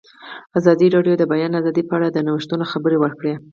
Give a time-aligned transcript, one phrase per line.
[0.59, 3.33] ازادي راډیو د د بیان آزادي په اړه د نوښتونو خبر ورکړی.